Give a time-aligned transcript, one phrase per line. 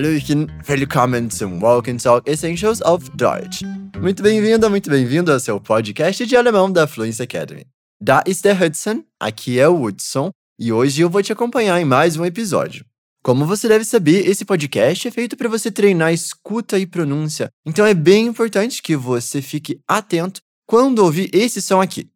[0.00, 3.60] Hallöchen, willkommen zum Walk and Talk Essentials auf Deutsch.
[4.00, 7.66] Muito bem-vinda, muito bem-vindo ao seu podcast de alemão da Fluency Academy.
[8.00, 11.84] Da ist der Hudson, aqui é o Hudson, e hoje eu vou te acompanhar em
[11.84, 12.82] mais um episódio.
[13.22, 17.84] Como você deve saber, esse podcast é feito para você treinar escuta e pronúncia, então
[17.84, 22.08] é bem importante que você fique atento quando ouvir esse som aqui.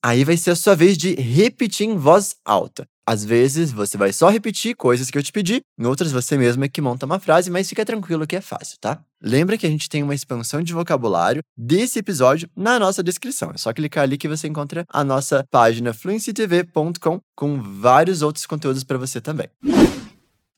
[0.00, 2.86] Aí vai ser a sua vez de repetir em voz alta.
[3.06, 6.64] Às vezes você vai só repetir coisas que eu te pedi, em outras você mesmo
[6.64, 9.02] é que monta uma frase, mas fica tranquilo que é fácil, tá?
[9.22, 13.50] Lembra que a gente tem uma expansão de vocabulário desse episódio na nossa descrição.
[13.54, 18.84] É só clicar ali que você encontra a nossa página fluencytv.com com vários outros conteúdos
[18.84, 19.48] para você também.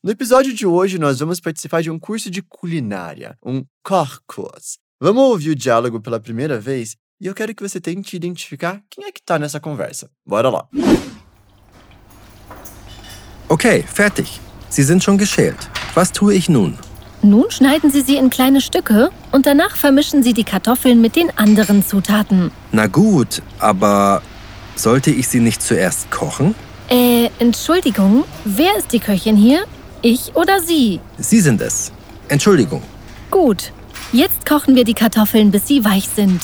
[0.03, 4.77] No episódio de hoje, nós vamos participar de um curso de culinária, um Kochkurs.
[4.99, 9.05] Vamos ouvir o diálogo pela primeira vez e eu quero que você tente identificar quem
[9.05, 10.09] é que tá nessa conversa.
[10.25, 10.67] Bora lá!
[13.53, 14.39] Okay, fertig.
[14.69, 15.69] Sie sind schon geschält.
[15.93, 16.75] Was tue ich nun?
[17.21, 21.29] Nun schneiden Sie sie in kleine Stücke und danach vermischen Sie die Kartoffeln mit den
[21.37, 22.49] anderen Zutaten.
[22.71, 24.23] Na gut, aber
[24.75, 26.55] sollte ich sie nicht zuerst kochen?
[26.89, 29.65] Äh, Entschuldigung, wer ist die Köchin hier?
[30.01, 30.99] Ich oder Sie?
[31.19, 31.91] Sie sind es.
[32.29, 32.81] Entschuldigung.
[33.29, 33.71] Gut,
[34.11, 36.41] jetzt kochen wir die Kartoffeln, bis sie weich sind.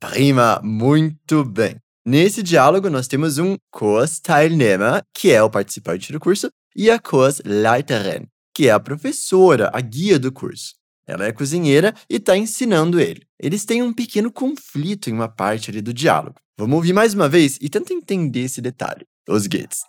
[0.00, 1.81] Prima, muito bem.
[2.04, 8.26] Nesse diálogo, nós temos um Kursteilnehmer, que é o participante do curso, e a Kursleiterin,
[8.52, 10.74] que é a professora, a guia do curso.
[11.06, 13.22] Ela é cozinheira e está ensinando ele.
[13.40, 16.34] Eles têm um pequeno conflito em uma parte ali do diálogo.
[16.58, 19.06] Vamos ouvir mais uma vez e tenta entender esse detalhe.
[19.28, 19.82] Os geht's.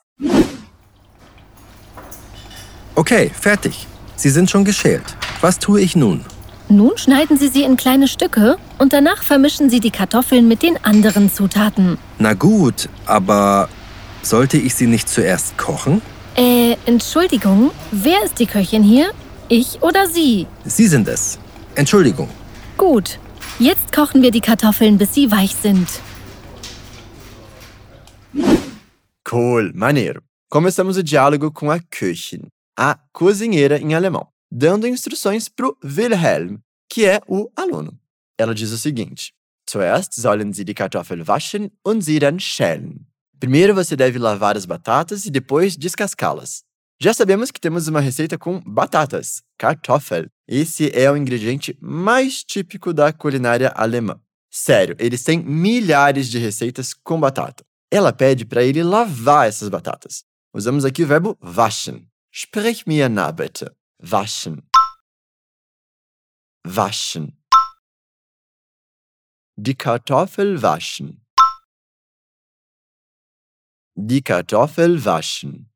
[2.95, 3.87] Okay, fertig.
[4.15, 5.17] Sie sind schon geschält.
[5.41, 6.23] Was tue ich nun?
[6.69, 10.77] Nun schneiden Sie sie in kleine Stücke und danach vermischen Sie die Kartoffeln mit den
[10.83, 11.97] anderen Zutaten.
[12.19, 13.69] Na gut, aber
[14.21, 16.01] sollte ich sie nicht zuerst kochen?
[16.35, 19.11] Äh, Entschuldigung, wer ist die Köchin hier?
[19.49, 20.47] Ich oder Sie?
[20.65, 21.37] Sie sind es.
[21.75, 22.29] Entschuldigung.
[22.77, 23.19] Gut,
[23.59, 25.87] jetzt kochen wir die Kartoffeln, bis sie weich sind.
[29.29, 30.21] Cool, maneiro.
[30.49, 36.59] Começamos o diálogo com a Köchin, a cozinheira em alemão, dando instruções para o Wilhelm,
[36.87, 37.99] que é o aluno.
[38.37, 39.33] Ela diz o seguinte:
[39.69, 43.07] Zuerst sollen Sie die Kartoffel waschen und sie dann schälen.
[43.39, 46.63] Primeiro você deve lavar as batatas e depois descascá-las.
[47.01, 50.27] Já sabemos que temos uma receita com batatas, Kartoffel.
[50.47, 54.19] Esse é o ingrediente mais típico da culinária alemã.
[54.51, 57.65] Sério, eles têm milhares de receitas com batata.
[57.91, 60.23] Ela pede para ele lavar essas batatas.
[60.53, 62.07] Usamos aqui o verbo waschen.
[62.31, 63.69] Sprich mir nach bitte.
[64.05, 64.69] Waschen.
[66.65, 67.41] Waschen.
[69.55, 71.25] Die Kartoffel waschen.
[73.95, 75.71] Die Kartoffel waschen.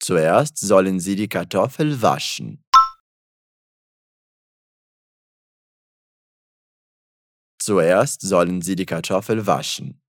[0.00, 2.64] Zuerst sollen Sie die Kartoffel waschen.
[7.60, 10.00] Zuerst sollen Sie die Kartoffel waschen.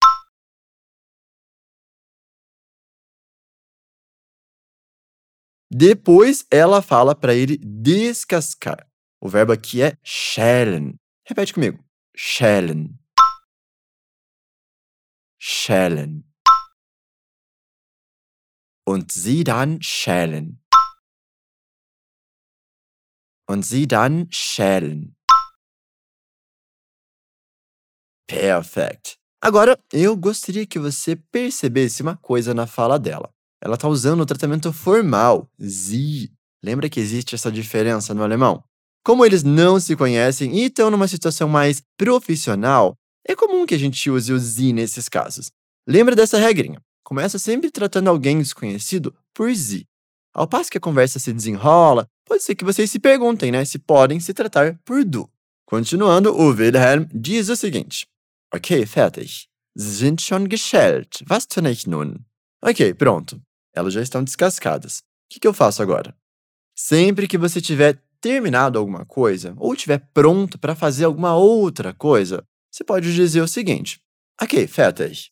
[5.72, 8.90] Depois ela fala para ele descascar.
[9.22, 10.96] O verbo aqui é schälen.
[11.28, 11.84] Repete comigo.
[12.16, 12.98] Schälen.
[15.40, 16.24] Schälen.
[18.88, 20.60] Und sie dann schälen.
[23.48, 25.16] Und sie dann schälen.
[28.28, 29.18] Perfect.
[29.42, 33.32] Agora, eu gostaria que você percebesse uma coisa na fala dela.
[33.62, 36.32] Ela está usando o tratamento formal, sie.
[36.64, 38.64] Lembra que existe essa diferença no alemão?
[39.04, 42.96] Como eles não se conhecem e estão numa situação mais profissional,
[43.28, 45.52] é comum que a gente use o sie nesses casos.
[45.88, 46.82] Lembra dessa regrinha?
[47.04, 49.86] Começa sempre tratando alguém desconhecido por sie.
[50.34, 53.80] Ao passo que a conversa se desenrola, pode ser que vocês se perguntem, né, se
[53.80, 55.30] podem se tratar por du.
[55.66, 58.08] Continuando, o Wilhelm diz o seguinte:
[58.54, 59.48] Ok, fertig.
[59.78, 61.24] Sie sind schon geschält.
[61.30, 62.26] Was tue ich nun?
[62.62, 63.42] Ok, pronto.
[63.74, 65.00] Elas já estão descascadas.
[65.00, 65.02] O
[65.34, 66.16] que, que eu faço agora?
[66.76, 72.44] Sempre que você tiver terminado alguma coisa ou estiver pronto para fazer alguma outra coisa,
[72.72, 74.02] você pode dizer o seguinte:
[74.42, 75.32] Ok, fertig.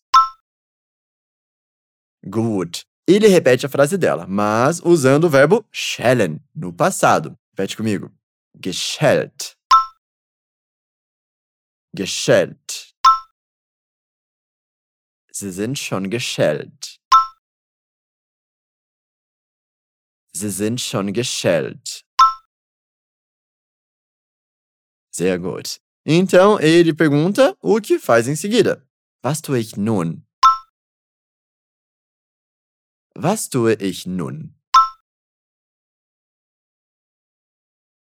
[2.25, 2.85] Gut.
[3.07, 7.37] Ele repete a frase dela, mas usando o verbo schellen no passado.
[7.51, 8.11] Repete comigo.
[8.53, 9.55] Geschält.
[11.95, 12.93] Geschält.
[15.31, 16.96] Sie sind schon geschält.
[20.37, 22.05] Sie sind schon geschält.
[25.11, 25.79] Sehr gut.
[26.05, 28.87] Então ele pergunta o que faz em seguida.
[29.23, 30.23] Was tue ich nun?
[33.15, 34.53] Was tue ich nun?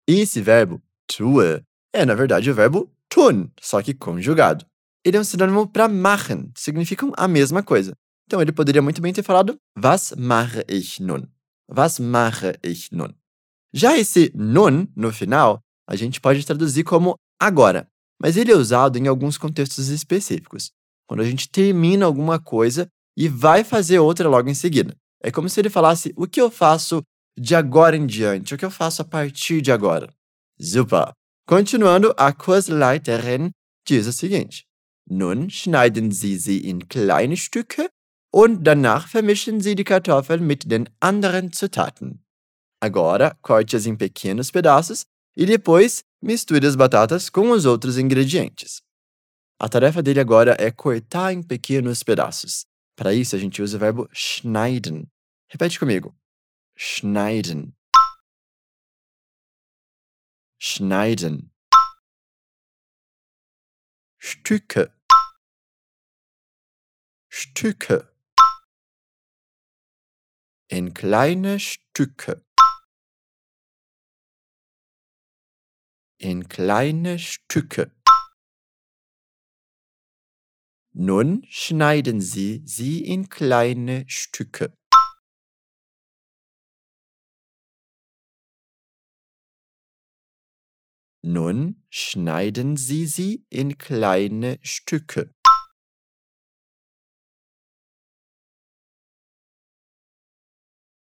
[0.08, 4.64] E esse verbo tue é, na verdade, o verbo tun, só que conjugado.
[5.04, 7.94] Ele é um sinônimo para machen, significam a mesma coisa.
[8.26, 11.26] Então ele poderia muito bem ter falado Was mache ich nun?
[11.68, 13.14] Was mache ich nun?
[13.72, 17.88] Já esse nun no final, a gente pode traduzir como agora,
[18.20, 20.70] mas ele é usado em alguns contextos específicos.
[21.06, 22.86] Quando a gente termina alguma coisa
[23.16, 24.96] e vai fazer outra logo em seguida.
[25.22, 27.02] É como se ele falasse o que eu faço
[27.38, 30.12] de agora em diante, o que eu faço a partir de agora.
[30.60, 31.12] Super!
[31.46, 33.50] Continuando, a Kursleiterin
[33.86, 34.64] diz o seguinte:
[35.10, 37.88] Nun schneiden Sie sie in kleine Stücke
[38.32, 42.24] und danach vermischen Sie die Kartoffeln mit den anderen Zutaten.
[42.80, 45.04] Agora, corte-as em pequenos pedaços
[45.36, 48.82] e depois misture as batatas com os outros ingredientes.
[49.60, 52.66] A tarefa dele agora é cortar em pequenos pedaços.
[52.96, 55.06] Para isso, a gente usa o verbo schneiden.
[55.48, 56.14] Repete comigo.
[56.76, 57.72] Schneiden.
[60.58, 61.50] Schneiden.
[64.18, 64.90] Stücke.
[67.30, 68.11] Stücke.
[70.74, 72.42] In kleine Stücke.
[76.16, 77.92] In kleine Stücke.
[80.94, 84.74] Nun schneiden Sie sie in kleine Stücke.
[91.20, 95.34] Nun schneiden Sie sie in kleine Stücke.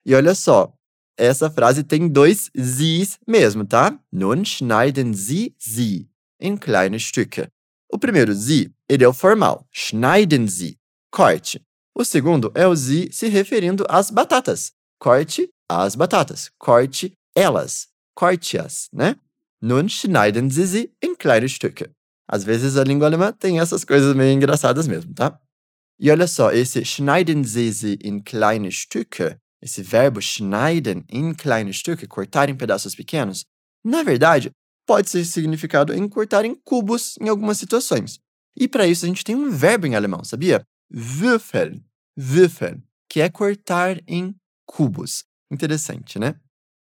[0.06, 0.74] E olha só,
[1.18, 4.00] essa frase tem dois Z's mesmo, tá?
[4.12, 6.10] Nun schneiden Sie sie
[6.40, 7.50] in kleine Stücke.
[7.92, 10.78] O primeiro Z, ele é o formal, schneiden Sie,
[11.12, 11.62] corte.
[11.94, 18.90] O segundo é o Z se referindo às batatas, corte as batatas, corte elas, corte-as,
[18.94, 19.16] né?
[19.62, 21.92] Nun schneiden Sie sie in kleine Stücke.
[22.28, 25.38] Às vezes a língua alemã tem essas coisas meio engraçadas mesmo, tá?
[26.00, 31.74] E olha só, esse schneiden Sie sie in kleine Stücke, esse verbo schneiden in kleine
[31.74, 33.46] Stücke, cortar em pedaços pequenos,
[33.84, 34.52] na verdade,
[34.86, 38.20] pode ser significado em cortar em cubos em algumas situações.
[38.56, 40.64] E para isso a gente tem um verbo em alemão, sabia?
[40.92, 41.84] Würfeln,
[42.18, 44.36] würfeln, que é cortar em
[44.66, 45.24] cubos.
[45.52, 46.36] Interessante, né?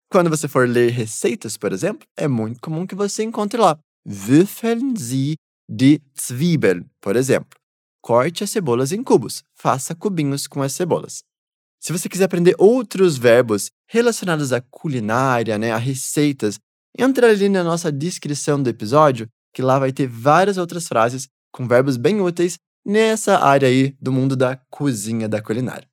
[0.10, 4.95] Quando você for ler receitas, por exemplo, é muito comum que você encontre lá Würfeln
[4.95, 5.36] Sie
[5.68, 7.60] die Zwiebeln, por exemplo.
[8.01, 11.24] Corte as cebolas em cubos, faça cubinhos com as cebolas.
[11.86, 16.60] Se você quiser aprender outros verbos relacionados à culinária, né, a receitas,
[16.98, 21.68] entra ali na nossa descrição do episódio, que lá vai ter várias outras frases com
[21.68, 25.88] verbos bem úteis nessa área aí do mundo da cozinha da culinária.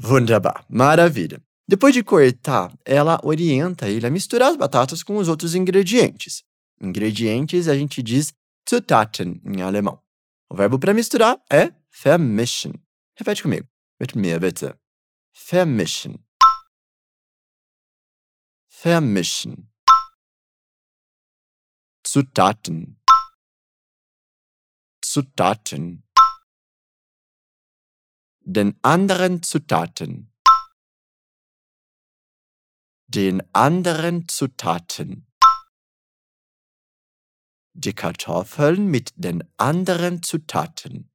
[0.00, 1.42] Wunderbar, maravilha.
[1.68, 6.44] Depois de cortar, ela orienta ele a misturar as batatas com os outros ingredientes.
[6.80, 8.32] Ingredientes a gente diz
[8.70, 9.98] Zutaten em alemão.
[10.48, 11.72] O verbo para misturar é
[12.04, 12.74] vermischen.
[13.18, 13.66] Repete comigo.
[13.98, 14.85] Mit mir bitte.
[15.38, 16.26] Vermischen.
[18.68, 19.72] Vermischen.
[22.02, 23.00] Zutaten.
[25.02, 26.08] Zutaten.
[28.40, 30.32] Den anderen Zutaten
[33.08, 35.26] den anderen Zutaten.
[37.72, 41.10] Die Kartoffeln mit den anderen Zutaten.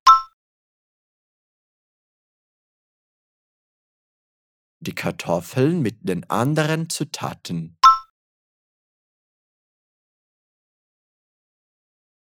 [4.83, 7.77] Die Kartoffeln mit den anderen Zutaten.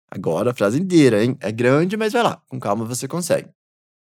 [0.07, 1.35] Agora a frase inteira, hein?
[1.39, 3.51] É grande, mas vai lá, com calma você consegue.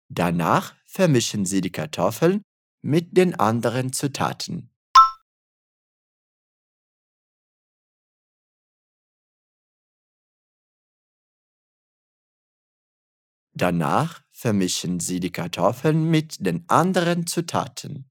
[0.09, 2.41] Danach vermischen Sie die Kartoffeln
[2.83, 4.71] mit den anderen Zutaten.
[13.53, 18.10] Danach vermischen Sie die Kartoffeln mit den anderen Zutaten.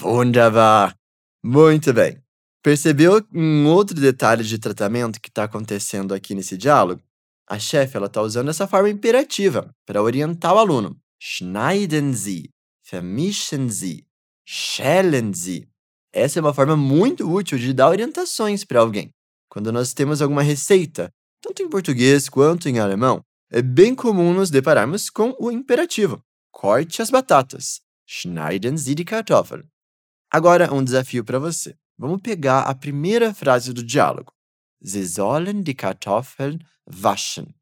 [0.00, 0.94] Wunderbar!
[1.42, 2.22] Muito bem.
[2.62, 7.02] Percebeu um outro detalhe de tratamento que está acontecendo aqui nesse diálogo?
[7.48, 10.96] A chefe está usando essa forma imperativa para orientar o aluno.
[11.20, 12.50] Schneiden Sie,
[12.88, 14.04] vermischen Sie,
[14.46, 15.66] schälen Sie.
[16.12, 19.10] Essa é uma forma muito útil de dar orientações para alguém.
[19.48, 24.50] Quando nós temos alguma receita, tanto em português quanto em alemão, é bem comum nos
[24.50, 26.22] depararmos com o imperativo.
[26.52, 27.80] Corte as batatas.
[28.06, 29.64] Schneiden Sie die Kartoffeln.
[30.30, 31.76] Agora, um desafio para você.
[31.96, 34.32] Vamos pegar a primeira frase do diálogo.
[34.80, 37.54] Sie sollen die Kartoffeln waschen.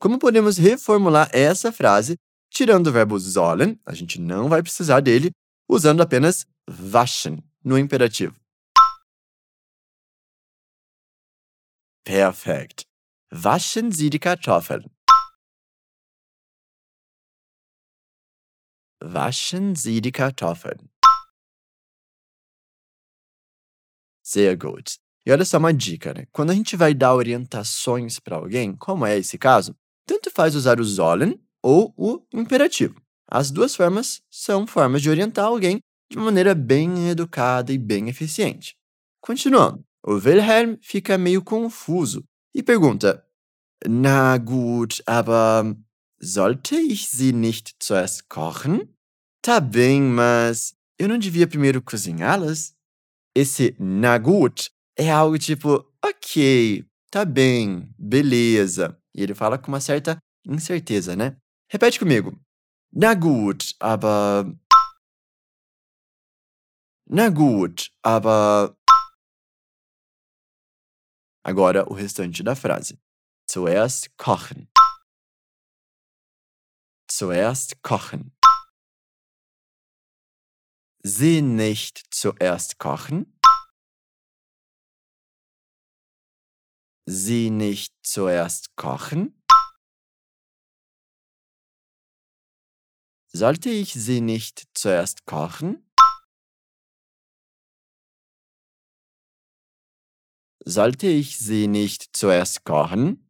[0.00, 2.16] Como podemos reformular essa frase
[2.50, 5.30] tirando o verbo sollen, a gente não vai precisar dele,
[5.68, 8.34] usando apenas waschen no imperativo.
[12.04, 12.84] Perfekt.
[13.30, 14.90] Waschen Sie die Kartoffeln.
[19.00, 20.90] Waschen Sie die Kartoffeln.
[24.28, 24.98] Sehr gut.
[25.24, 26.26] E olha só uma dica, né?
[26.30, 29.74] Quando a gente vai dar orientações para alguém, como é esse caso,
[30.06, 33.00] tanto faz usar o sollen ou o imperativo.
[33.26, 35.78] As duas formas são formas de orientar alguém
[36.10, 38.76] de uma maneira bem educada e bem eficiente.
[39.22, 42.22] Continuando, o Wilhelm fica meio confuso
[42.54, 43.24] e pergunta:
[43.86, 45.74] Na gut, aber
[46.20, 48.94] sollte ich sie nicht zuerst kochen?
[49.42, 52.77] Tá bem, mas eu não devia primeiro cozinhá-las?
[53.40, 54.68] Esse na gut
[54.98, 59.00] é algo tipo, ok, tá bem, beleza.
[59.14, 61.36] E ele fala com uma certa incerteza, né?
[61.70, 62.36] Repete comigo.
[62.92, 64.44] Na gut, aber.
[67.08, 68.76] Na gut, aber.
[71.44, 72.98] Agora o restante da frase.
[73.48, 74.68] Zuerst kochen.
[77.08, 78.32] Zuerst kochen.
[81.04, 83.38] Sie nicht zuerst kochen?
[87.06, 89.40] Sie nicht zuerst kochen?
[93.28, 95.88] Sollte ich sie nicht zuerst kochen?
[100.64, 103.27] Sollte ich sie nicht zuerst kochen?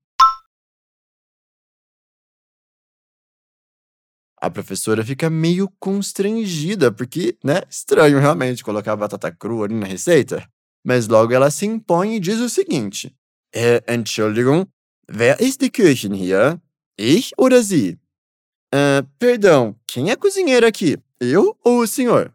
[4.40, 10.48] A professora fica meio constrangida, porque, né, estranho realmente colocar batata crua ali na receita.
[10.84, 13.14] Mas logo ela se impõe e diz o seguinte:
[13.54, 14.66] äh, Entschuldigung,
[15.10, 16.60] wer ist die Köchin hier?
[16.96, 17.98] Ich oder Sie?
[18.74, 20.98] Uh, perdão, quem é cozinheiro aqui?
[21.20, 22.32] Eu ou o senhor?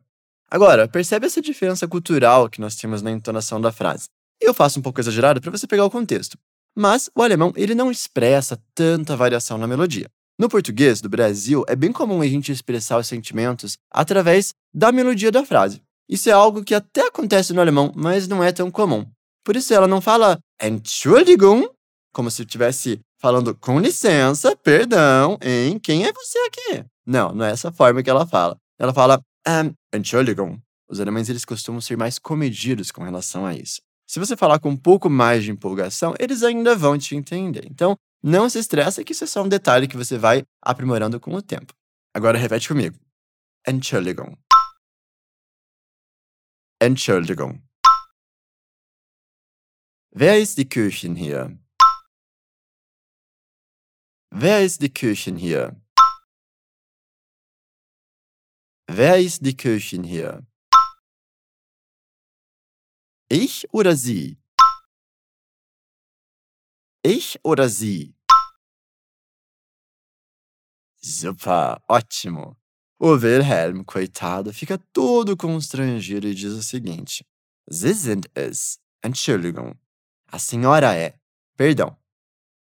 [0.49, 4.07] Agora, percebe essa diferença cultural que nós temos na entonação da frase.
[4.41, 6.37] Eu faço um pouco exagerado para você pegar o contexto,
[6.75, 10.09] mas o alemão ele não expressa tanta variação na melodia.
[10.37, 15.31] No português do Brasil, é bem comum a gente expressar os sentimentos através da melodia
[15.31, 15.79] da frase.
[16.09, 19.05] Isso é algo que até acontece no alemão, mas não é tão comum.
[19.43, 21.69] Por isso ela não fala Entschuldigung,
[22.11, 26.85] como se estivesse falando com licença, perdão, em quem é você aqui?
[27.05, 28.57] Não, não é essa forma que ela fala.
[28.79, 30.59] Ela fala um, Entschuldigung.
[30.89, 33.81] Os alemães eles costumam ser mais comedidos com relação a isso.
[34.07, 37.65] Se você falar com um pouco mais de empolgação, eles ainda vão te entender.
[37.69, 41.35] Então, não se estressa que isso é só um detalhe que você vai aprimorando com
[41.35, 41.73] o tempo.
[42.15, 42.97] Agora repete comigo.
[43.67, 44.37] Entschuldigung.
[46.81, 47.61] Entschuldigung.
[50.15, 51.57] Wer ist die Köchin hier?
[54.31, 55.75] Wer ist die Köchin hier?
[58.87, 60.45] Wer ist die Köchin hier?
[63.29, 64.42] Ich oder sie?
[67.05, 68.15] Ich oder sie?
[71.01, 72.55] Super, ótimo.
[72.97, 77.25] O Wilhelm, coitado, fica todo constrangido e diz o seguinte:
[77.69, 78.79] Sie sind es.
[79.03, 79.75] Entschuldigung.
[80.31, 81.15] A senhora é.
[81.57, 81.97] Perdão.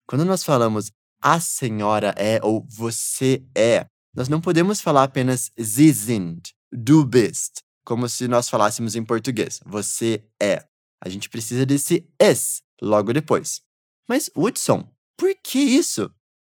[0.09, 3.87] Quando nós falamos a senhora é ou você é.
[4.13, 9.61] Nós não podemos falar apenas Sie sind, du bist, como se nós falássemos em português.
[9.65, 10.67] Você é.
[11.01, 13.63] A gente precisa desse es logo depois.
[14.09, 16.11] Mas, Woodson, por que isso?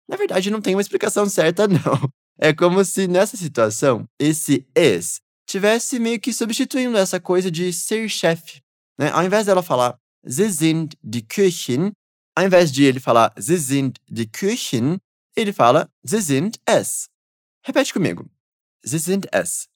[0.08, 2.12] Na verdade, não tem uma explicação certa, não.
[2.38, 8.08] É como se nessa situação, esse es tivesse meio que substituindo essa coisa de ser
[8.08, 8.62] chefe.
[8.98, 9.10] Né?
[9.10, 11.92] Ao invés dela falar Sie sind die Köchin,
[12.36, 15.00] ao invés de ele falar Sie sind die Küchen,
[15.36, 17.08] ele fala Sie sind es.
[17.66, 18.30] Repete comigo.
[18.84, 19.68] Sie sind es.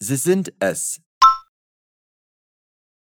[0.00, 1.00] Sie sind es.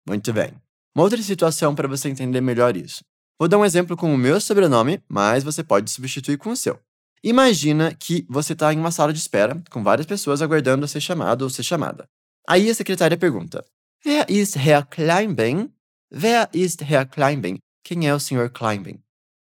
[0.07, 0.64] Muito bem.
[0.95, 3.03] Uma outra situação para você entender melhor isso.
[3.37, 6.79] Vou dar um exemplo com o meu sobrenome, mas você pode substituir com o seu.
[7.21, 11.41] Imagina que você está em uma sala de espera com várias pessoas aguardando ser chamado
[11.41, 12.05] ou ser chamada.
[12.47, 13.65] Aí a secretária pergunta:
[14.05, 15.73] Wer ist Herr Kleinbein?
[16.13, 17.57] Wer ist Herr Kleinbein?
[17.83, 18.49] Quem é o Sr.
[18.49, 19.03] Kleinbein?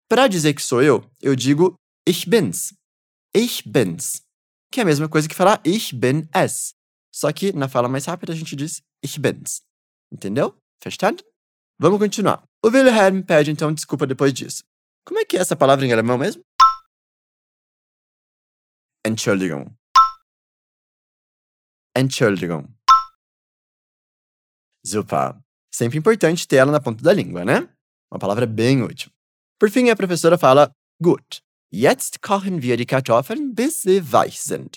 [0.08, 1.74] Para dizer que sou eu, eu digo
[2.06, 2.72] ich bin's.
[3.34, 4.22] Ich bin's.
[4.70, 6.74] Que é a mesma coisa que falar ich bin es.
[7.12, 9.62] Só que na fala mais rápida a gente diz ich bin's.
[10.12, 10.54] Entendeu?
[10.82, 11.24] Verstanden?
[11.82, 12.44] Vamos continuar.
[12.62, 14.62] O Wilhelm pede então desculpa depois disso.
[15.02, 16.42] Como é que é essa palavra em alemão mesmo?
[19.06, 19.74] Entschuldigung.
[21.96, 22.68] Entschuldigung.
[24.84, 25.40] Super.
[25.72, 27.66] Sempre importante ter ela na ponta da língua, né?
[28.12, 29.10] Uma palavra bem útil.
[29.58, 30.70] Por fim, a professora fala:
[31.02, 31.40] Gut,
[31.72, 34.76] jetzt kochen wir die Kartoffeln bis sie weich sind.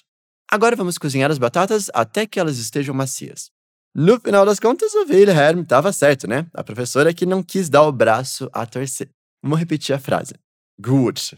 [0.49, 3.51] Agora vamos cozinhar as batatas até que elas estejam macias.
[3.95, 6.49] No final das contas, o Wilhelm estava certo, né?
[6.55, 9.13] A professora que não quis dar o braço a torcer.
[9.43, 10.33] Vamos repetir a frase.
[10.79, 11.37] Gut.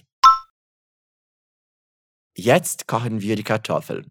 [2.38, 4.10] Jetzt kochen wir die Kartoffeln.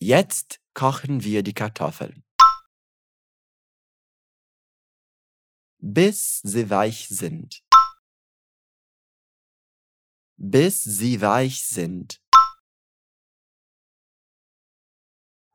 [0.00, 2.24] Jetzt kochen wir die Kartoffeln.
[5.78, 7.62] Bis sie weich sind.
[10.36, 12.20] Bis sie weich sind.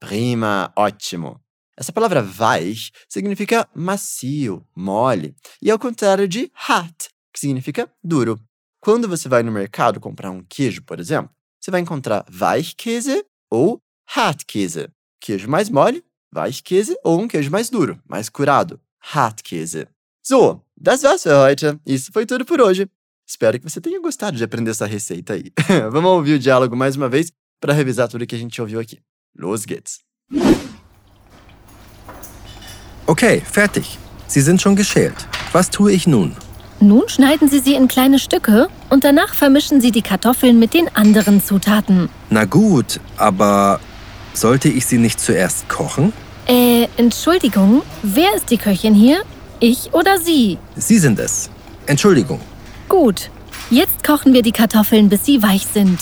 [0.02, 1.40] Prima, ótimo.
[1.78, 8.40] Essa palavra weich significa macio, mole, e é o contrário de hart, que significa duro.
[8.82, 13.80] Quando você vai no mercado comprar um queijo, por exemplo, você vai encontrar Weichkäse ou
[14.16, 14.90] Hartkäse.
[15.22, 16.04] Queijo mais mole,
[16.36, 18.82] Weichkäse, ou um queijo mais duro, mais curado,
[19.14, 19.88] Hartkäse.
[20.24, 21.80] So, das war's für heute.
[21.86, 22.90] Isso foi tudo por hoje.
[23.28, 25.52] Espero que você tenha gostado de aprender essa receita aí.
[25.92, 29.00] Vamos ouvir o diálogo mais uma vez para revisar tudo que a gente ouviu aqui.
[29.34, 30.00] Los geht's.
[33.06, 33.98] Okay, fertig.
[34.28, 35.28] Sie sind schon geschält.
[35.52, 36.36] Was tue ich nun?
[36.80, 40.88] Nun schneiden Sie sie in kleine Stücke und danach vermischen Sie die Kartoffeln mit den
[40.96, 42.10] anderen Zutaten.
[42.30, 43.80] Na gut, aber
[44.34, 46.14] sollte ich sie nicht zuerst kochen?
[46.48, 49.22] Äh, Entschuldigung, wer ist die Köchin hier?
[49.60, 50.58] Ich oder Sie?
[50.76, 51.50] Sie sind es.
[51.86, 52.40] Entschuldigung.
[52.90, 53.30] Gut,
[53.70, 56.00] jetzt kochen wir die Kartoffeln, bis sie weich sind.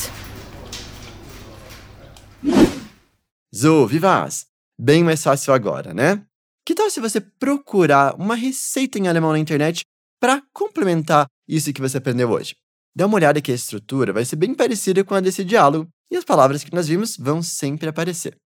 [3.51, 4.45] Wie war's?
[4.79, 6.23] Bem mais fácil agora, né?
[6.63, 9.81] Que tal se você procurar uma receita em alemão na internet
[10.21, 12.55] para complementar isso que você aprendeu hoje?
[12.95, 16.15] Dá uma olhada que a estrutura vai ser bem parecida com a desse diálogo e
[16.15, 18.37] as palavras que nós vimos vão sempre aparecer.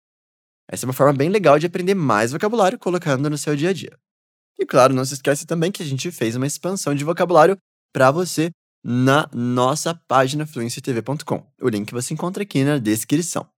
[0.71, 3.73] Essa é uma forma bem legal de aprender mais vocabulário colocando no seu dia a
[3.73, 3.99] dia.
[4.57, 7.57] E claro, não se esquece também que a gente fez uma expansão de vocabulário
[7.93, 8.51] para você
[8.85, 11.45] na nossa página fluencytv.com.
[11.61, 13.52] O link você encontra aqui na descrição.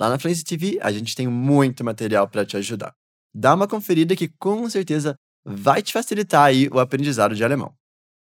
[0.00, 2.94] Lá na Fluency TV, a gente tem muito material para te ajudar.
[3.34, 7.74] Dá uma conferida que com certeza vai te facilitar aí o aprendizado de alemão.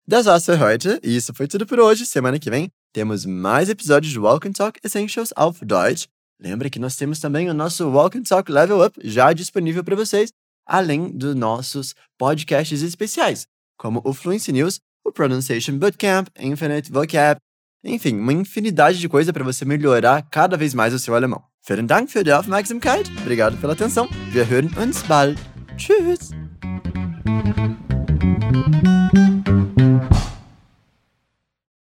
[0.09, 0.99] Das war's für heute.
[1.03, 2.07] E isso foi tudo por hoje.
[2.07, 6.07] Semana que vem temos mais episódios de Walk and Talk Essentials auf Deutsch.
[6.41, 9.95] Lembra que nós temos também o nosso Walk and Talk Level Up já disponível para
[9.95, 10.31] vocês,
[10.67, 13.47] além dos nossos podcasts especiais,
[13.79, 17.39] como o Fluency News, o Pronunciation Bootcamp, Infinite Vocab,
[17.85, 21.48] enfim, uma infinidade de coisa para você melhorar cada vez mais o seu alemão.
[21.61, 23.11] Vielen Dank für die Aufmerksamkeit.
[23.23, 24.09] Obrigado pela atenção.
[24.33, 25.39] Wir hören uns bald.
[25.77, 26.31] Tschüss.